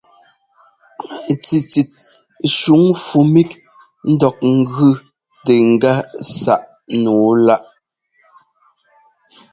[1.43, 1.91] Tsitsit
[2.57, 3.51] shuŋ fʉmík
[4.11, 4.89] ńdɔk ŋ́gʉ
[5.45, 5.93] tɛ ŋga
[6.39, 6.63] saꞌ
[7.03, 7.67] nǔu láꞌ.